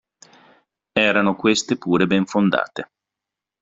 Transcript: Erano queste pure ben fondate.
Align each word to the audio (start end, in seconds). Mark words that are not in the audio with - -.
Erano 1.09 1.35
queste 1.35 1.77
pure 1.77 2.07
ben 2.07 2.25
fondate. 2.25 2.87